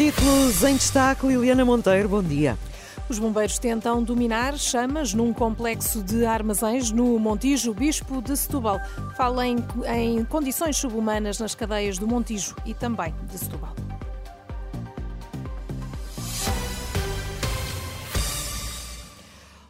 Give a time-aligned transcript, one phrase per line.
[0.00, 2.56] Títulos em destaque, Liliana Monteiro, bom dia.
[3.06, 7.74] Os bombeiros tentam dominar chamas num complexo de armazéns no Montijo.
[7.74, 8.78] Bispo de Setúbal
[9.14, 9.58] fala em,
[9.94, 13.74] em condições subhumanas nas cadeias do Montijo e também de Setúbal.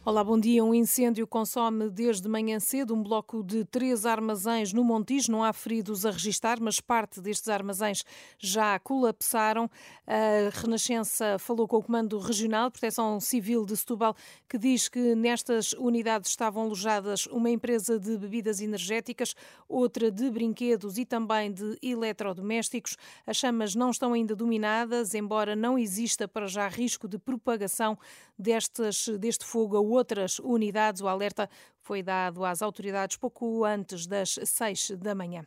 [0.03, 0.65] Olá, bom dia.
[0.65, 5.31] Um incêndio consome desde manhã cedo um bloco de três armazéns no Montijo.
[5.31, 8.03] Não há feridos a registar, mas parte destes armazéns
[8.39, 9.69] já colapsaram.
[10.07, 14.15] A Renascença falou com o Comando Regional de Proteção Civil de Setúbal,
[14.49, 19.35] que diz que nestas unidades estavam alojadas uma empresa de bebidas energéticas,
[19.69, 22.97] outra de brinquedos e também de eletrodomésticos.
[23.23, 27.95] As chamas não estão ainda dominadas, embora não exista para já risco de propagação
[28.35, 31.01] destes, deste fogo a outras unidades.
[31.01, 31.49] O alerta
[31.79, 35.45] foi dado às autoridades pouco antes das seis da manhã.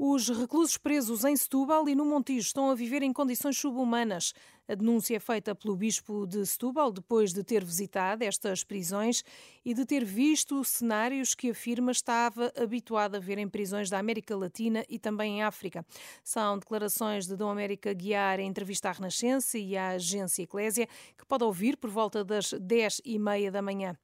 [0.00, 4.32] Os reclusos presos em Setúbal e no Montijo estão a viver em condições subhumanas.
[4.68, 9.24] A denúncia é feita pelo Bispo de Setúbal depois de ter visitado estas prisões
[9.64, 14.36] e de ter visto cenários que afirma estava habituado a ver em prisões da América
[14.36, 15.84] Latina e também em África.
[16.22, 21.26] São declarações de Dom América Guiar em entrevista à Renascença e à agência Eclésia, que
[21.26, 23.96] pode ouvir por volta das 10 e meia da manhã.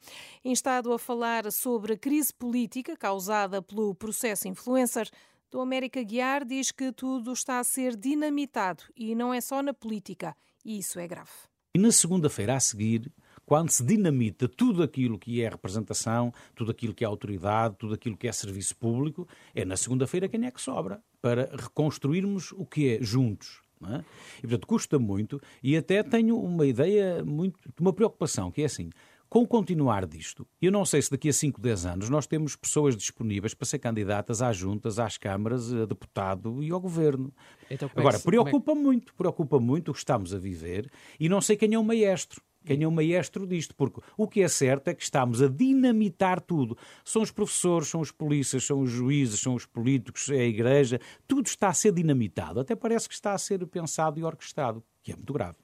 [0.44, 5.08] Instado a falar sobre a crise política causada pelo processo influencer,
[5.54, 9.72] do América Guiar diz que tudo está a ser dinamitado e não é só na
[9.72, 11.30] política, e isso é grave.
[11.76, 13.12] E na segunda-feira a seguir,
[13.46, 18.16] quando se dinamita tudo aquilo que é representação, tudo aquilo que é autoridade, tudo aquilo
[18.16, 22.88] que é serviço público, é na segunda-feira quem é que sobra para reconstruirmos o que
[22.88, 23.62] é juntos.
[23.86, 24.02] É?
[24.38, 28.88] E portanto custa muito e até tenho uma ideia muito, uma preocupação que é assim
[29.34, 32.54] com o continuar disto, eu não sei se daqui a 5, 10 anos nós temos
[32.54, 37.34] pessoas disponíveis para ser candidatas às juntas, às câmaras, a deputado e ao governo.
[37.68, 38.74] Então, é Agora, preocupa é...
[38.76, 42.40] muito, preocupa muito o que estamos a viver e não sei quem é o maestro
[42.64, 46.40] quem é o maestro disto, porque o que é certo é que estamos a dinamitar
[46.40, 46.78] tudo.
[47.04, 50.98] São os professores, são os polícias, são os juízes, são os políticos, é a igreja,
[51.28, 52.60] tudo está a ser dinamitado.
[52.60, 55.58] Até parece que está a ser pensado e orquestrado, que é muito grave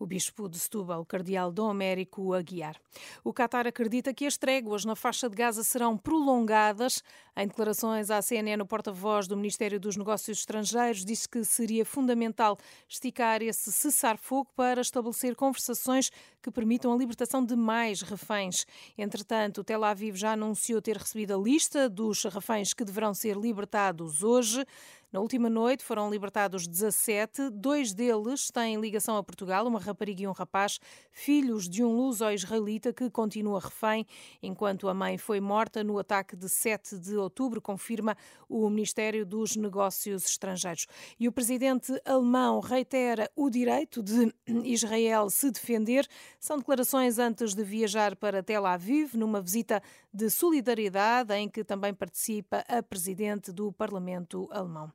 [0.00, 2.74] o bispo de Setúbal, cardeal Dom Américo Aguiar.
[3.22, 7.04] O Qatar acredita que as tréguas na faixa de Gaza serão prolongadas.
[7.36, 12.56] Em declarações à CNN, o porta-voz do Ministério dos Negócios Estrangeiros disse que seria fundamental
[12.88, 16.10] esticar esse cessar-fogo para estabelecer conversações
[16.42, 18.64] que permitam a libertação de mais reféns.
[18.96, 24.22] Entretanto, Tel Aviv já anunciou ter recebido a lista dos reféns que deverão ser libertados
[24.22, 24.64] hoje.
[25.12, 30.28] Na última noite foram libertados 17, dois deles têm ligação a Portugal, uma rapariga e
[30.28, 30.78] um rapaz,
[31.10, 34.06] filhos de um luso-israelita que continua refém,
[34.40, 38.16] enquanto a mãe foi morta no ataque de 7 de outubro, confirma
[38.48, 40.86] o Ministério dos Negócios Estrangeiros.
[41.18, 44.32] E o presidente alemão reitera o direito de
[44.62, 46.06] Israel se defender.
[46.38, 49.82] São declarações antes de viajar para Tel Aviv, numa visita
[50.14, 54.92] de solidariedade em que também participa a presidente do Parlamento alemão.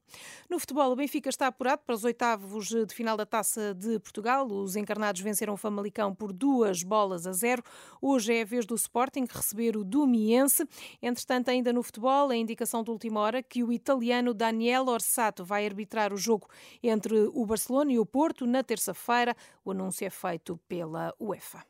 [0.49, 4.45] No futebol, o Benfica está apurado para os oitavos de final da Taça de Portugal.
[4.45, 7.63] Os encarnados venceram o Famalicão por duas bolas a zero.
[8.01, 10.67] Hoje é a vez do Sporting receber o Dumiense.
[11.01, 15.65] Entretanto, ainda no futebol, a indicação de última hora que o italiano Daniel Orsato vai
[15.65, 16.47] arbitrar o jogo
[16.81, 19.35] entre o Barcelona e o Porto na terça-feira.
[19.63, 21.63] O anúncio é feito pela UEFA.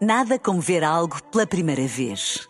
[0.00, 2.49] Nada como ver algo pela primeira vez.